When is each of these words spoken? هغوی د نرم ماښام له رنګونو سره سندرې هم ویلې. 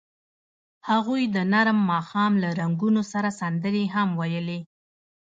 هغوی 0.89 1.23
د 1.35 1.37
نرم 1.53 1.79
ماښام 1.91 2.31
له 2.43 2.49
رنګونو 2.59 3.01
سره 3.11 3.29
سندرې 3.39 3.83
هم 3.95 4.09
ویلې. 4.19 4.59